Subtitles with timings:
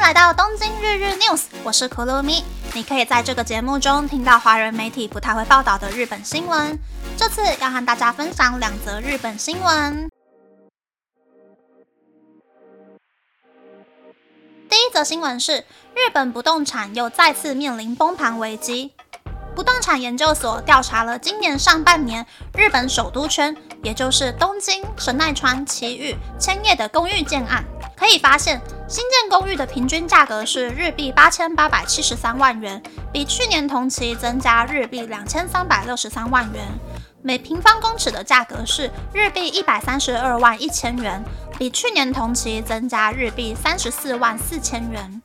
[0.00, 2.42] 来到东京日日 news，我是可露咪。
[2.74, 6.76] 你可以在这个节目中听到华人媒体不太会报道的日本新闻。
[7.18, 10.08] 这次要和大家分享两则日本新闻。
[14.68, 15.58] 第一则新闻是
[15.94, 18.94] 日本不动产又再次面临崩盘危机。
[19.60, 27.62] 不动产研究所调查了今年上半年日本首都圈，也就是东京、神奈川、埼玉、千叶的公寓建案。
[27.94, 36.64] 可以发现，新建公寓的平均价格是日币八千八百七十三万元，比去年同期增加日币两千三百六十三万元。
[37.20, 41.22] 每平方公尺的价格是日币一百三十二万一千元，
[41.58, 45.20] 比去年同期增加日币三十四万四千元。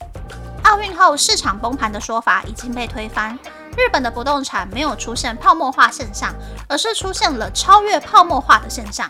[0.63, 3.39] 奥运后市场崩盘的说法已经被推翻，
[3.77, 6.33] 日本的不动产没有出现泡沫化现象，
[6.67, 9.09] 而是出现了超越泡沫化的现象。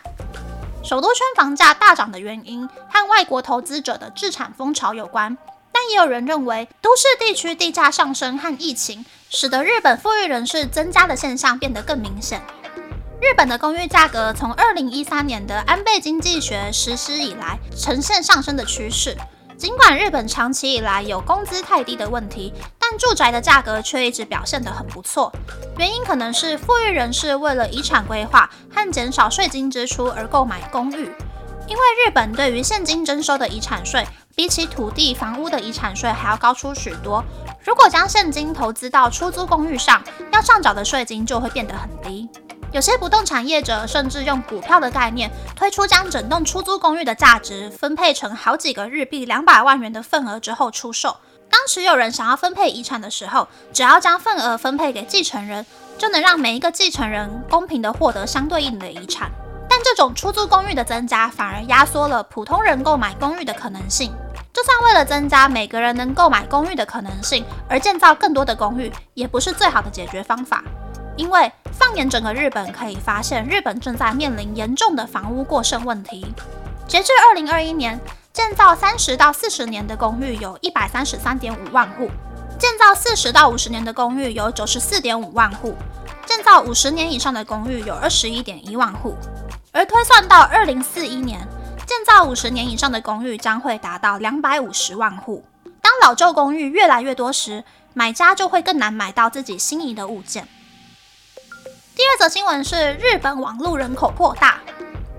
[0.84, 5.38] 首都圈房价大涨的原因和外国投资者的置产风潮有关，
[5.72, 12.42] 但也有人认为都市地区地价上升和疫情使得日本富裕人士增加的现象变得更明显。
[13.22, 19.16] 日本的公寓价格从二零一三年的安倍经济学实施以来呈现上升的趋势。
[19.58, 22.54] 尽管日本长期以来有工资太低的问题，
[22.88, 25.32] 但住宅的价格却一直表现得很不错。
[25.78, 31.12] 原因可能是富裕人士为了遗产规划和减少税金支出而购买公寓。
[31.68, 37.24] 因为日本对于现金征收的遗产税，比起土地、房屋的遗产税还要高出许多。
[37.64, 42.30] 如果将现金投资到出租公寓上，要上缴的税金就会变得很低。
[42.72, 51.18] 有些不动产业者甚至用股票的概念推出，将整栋出租公寓的价值分配成好几个日币两百万元的份额之后出售。
[51.50, 55.66] 当持有人想要分配遗产的时候，只要将份额分配给继承人，
[55.98, 59.32] 就能让每一个继承人公平地获得相对应的遗产。
[59.70, 64.12] 但这种出租公寓的增加，反而压缩了普通人购买公寓的可能性。
[64.54, 70.64] 就算为了增加每个人能购买公寓的可能性而建造更多的公寓，也不是最好的解决方法，
[71.16, 71.52] 因为。
[71.78, 76.26] 放眼整个日本，可以发现日本正在面临严重的房屋过剩问题。
[76.88, 78.00] 截至二零二一年，
[78.36, 82.12] 建造三十到四十年的公寓有一百三十三点五万户，
[82.60, 85.74] 建造四十到五十年的公寓有九十四点五万户，
[86.26, 89.16] 建造五十年以上的公寓有二十一点一万户。
[89.72, 91.48] 而推算到二零四一年，
[91.88, 95.46] 建造五十年以上的公寓将会达到两百五十万户。
[95.82, 97.64] 当老旧公寓越来越多时，
[97.94, 100.46] 买家就会更难买到自己心仪的物件。
[101.96, 104.60] 第二则新闻是日本网络人口扩大，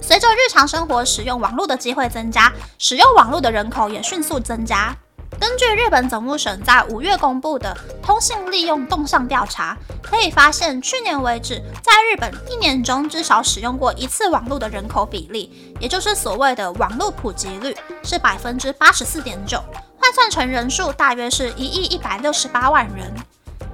[0.01, 4.95] 随着日常生活使用网络的机会增加，使用网络的人口也迅速增加。
[5.39, 19.63] 根据日本总务省在五月公布的通信利用动向调查，可以发现，去年为止，在日本一年中至少使用过一次网络的人口比例，也就是所谓的网络普及率，是百分之八十四点九，
[19.99, 23.13] 换算成人数大约是一亿一百六十八万人。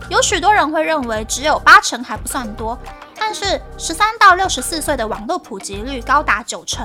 [0.08, 2.76] 有许多人会认为只有八成还不算多，
[3.24, 6.84] 但是十三到六十四岁的网络普及率高达九成，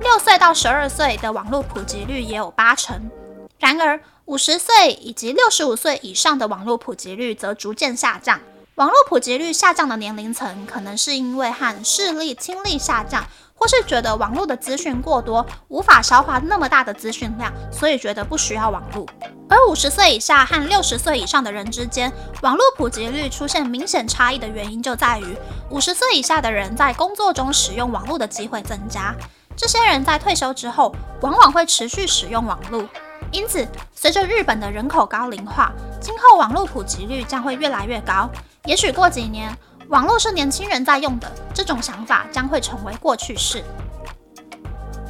[0.00, 3.10] 六岁到十二岁的网络普及率也有八成。
[3.58, 8.40] 然而，五十岁以及六十五岁以上的网络普及率则逐渐下降。
[8.76, 13.24] 网络普及率下降的年龄层，可能是因为和视力、听力下降。
[13.54, 19.06] 或是觉得网络的资讯过多，无法消化那么大的资讯量，所以觉得不需要网络。
[19.48, 22.12] 而五十岁以下和六十岁以上的人之间，
[22.42, 25.36] 网络普及率出现明显差异的原因就在于，
[25.70, 29.14] 五十岁以下的人在工作中使用网络的机会增加，
[29.56, 32.84] 这些人在退休之后往往会持续使用网络。
[33.32, 38.30] 因此，随着日本的人口高龄化，今后网络普及率将会越来越高。
[38.66, 39.52] 也许过几年。
[39.88, 43.62] 网络是年轻人在用的，这种想法将会成为过去式。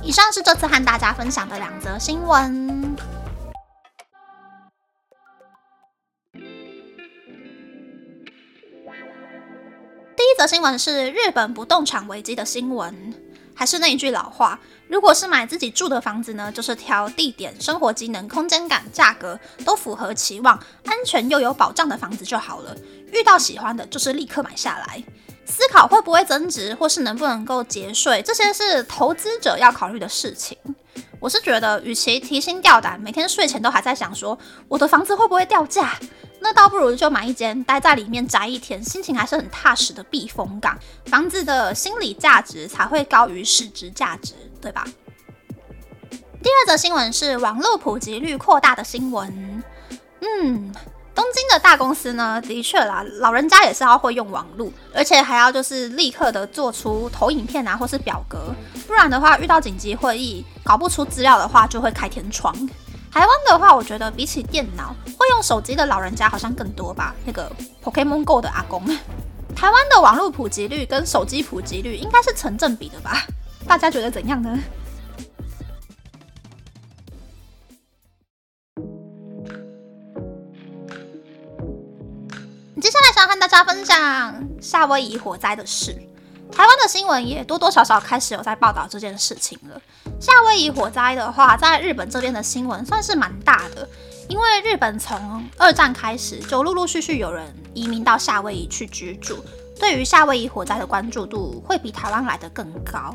[0.03, 2.97] 以上是这次和大家分享的两则新闻。
[10.17, 13.15] 第一则新闻是日本不动产危机的新闻，
[13.55, 14.59] 还是那一句老话，
[14.89, 22.77] 如果是买自己住的房子呢，就是挑地点、生活机能、空间感、价格都符合期望、安全又有保障的房子就好了。
[23.13, 25.03] 遇到喜欢的，就是立刻买下来。
[25.45, 30.57] 思考会不会增值，或是能不能够节税，这些是投资者要考虑的事情。
[31.21, 35.99] 我是觉得，与其提心吊胆，每天睡前都还在想说我的房子会不会掉价，
[36.43, 40.77] 那倒不如就买一间待在里面宅一天，心情还是很踏实的避风港。
[41.07, 44.85] 房子的心理价值才会高于市值价值，对吧？
[46.43, 49.63] 第二则新闻是网络普及率扩大的新闻。
[50.21, 50.73] 嗯。
[51.15, 58.55] 东京的大公司呢，的确啦，老人家也是要会用网络，而且还要就是立刻的做出投影片啊，或是表格，
[58.87, 62.55] 不然的话遇到紧急会议搞不出资料的话，就会开天窗。
[63.13, 67.15] 台湾的话，我觉得比起电脑，会用手机的老人家好像更多吧。
[67.27, 67.53] 那个
[67.85, 68.83] Pokemon Go 的阿公，
[69.55, 73.27] 台湾的网络普及率跟手机普及率应该是成正比的吧？
[73.69, 74.59] 大家觉得怎样呢？
[82.81, 85.95] 接下来想和大家分享夏威夷火灾的事。
[86.55, 89.81] 台湾的新闻也多多少少开始有在报道这件事情了。
[90.21, 93.89] 夏威夷火灾的话，在日本这边的新闻算是蛮大的，
[94.29, 99.43] 因为日本从二战开始就陆陆续续有人移民到夏威夷去居住，
[99.81, 103.15] 对于夏威夷火灾的关注度会比台湾来的更高。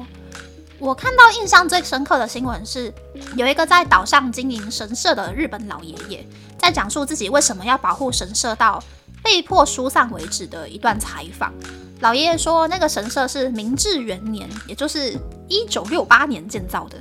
[0.79, 2.93] 我看到印象最深刻的新闻是，
[3.35, 8.83] 有一个在岛上经营神社的日本老爷爷，在讲述自己为什么要保护神社到。
[9.23, 11.51] 被迫疏散为止的一段采访，
[11.99, 15.17] 老爷爷说，那个神社是明治元年，也就是
[15.47, 16.97] 一九六八年建造的，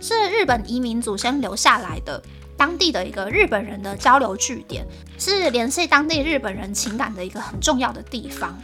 [0.00, 2.22] 是日本移民祖先留下来的
[2.56, 4.86] 当地的一个日本人的交流据点，
[5.18, 8.56] 是联系当地日本人情感的一个很重要的地方。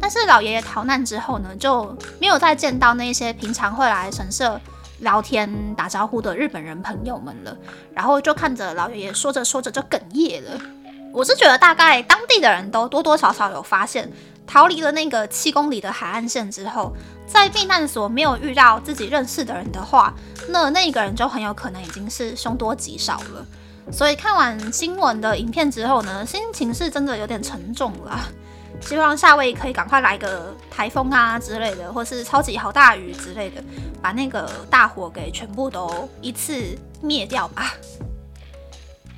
[0.00, 4.60] 但是老爷爷逃难之后呢，就没有再见到那些平常会来神社
[5.00, 7.56] 聊天打招呼的日本人朋友们了，
[7.92, 10.60] 然后就看着老爷爷说着说着就哽咽了。
[11.12, 14.10] 我是觉得，大概当地的人都多多少少有发现，
[14.46, 16.92] 逃离了那个七公里的海岸线之后，
[17.26, 20.14] 在避难所没有遇到自己认识的人的话，
[20.48, 23.46] 那那个人就很有可能已经是凶多吉少了。
[23.90, 28.18] 所以看完新闻的影片之后呢，心情是真的有点沉重了。
[28.80, 33.62] 希望夏威可以赶快来个台风啊之类的，或是超级好大雨之类的，
[34.00, 36.54] 把那个大火给全部都一次
[37.00, 37.74] 灭掉吧。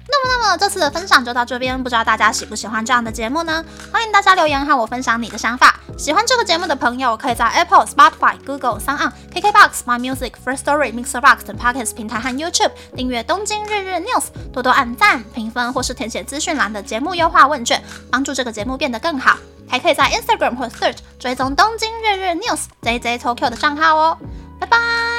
[0.07, 3.65] 那么，那么这次的分享就到这边，不知道大家喜不喜欢这样的节目呢？
[3.93, 5.75] 欢迎大家留言和我分享你的想法。
[5.97, 19.39] 喜欢这个节目的朋友，可以在 Apple、Spotify、Google、s o n KKBox、My Music、First Story、Mixerbox 等 Podcast 平台和 YouTube 订阅《东京日日 News》，多多按赞、评分或是填写资讯栏的节目优化问卷，帮助这个节目变得更好。
[19.67, 22.65] 还可以在 Instagram 或 Search 追踪《东京日日 News》
[23.01, 24.19] JJ Tokyo 的账号哦。
[24.61, 25.14] 拜拜。